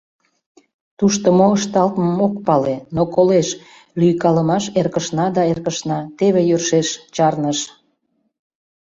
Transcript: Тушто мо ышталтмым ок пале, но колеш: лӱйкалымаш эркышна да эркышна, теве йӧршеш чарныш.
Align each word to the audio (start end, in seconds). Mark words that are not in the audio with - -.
Тушто 0.97 1.27
мо 1.37 1.47
ышталтмым 1.57 2.17
ок 2.25 2.35
пале, 2.45 2.75
но 2.95 3.01
колеш: 3.15 3.47
лӱйкалымаш 3.99 4.63
эркышна 4.79 5.25
да 5.35 5.41
эркышна, 5.51 5.97
теве 6.17 6.41
йӧршеш 6.49 6.87
чарныш. 7.15 7.59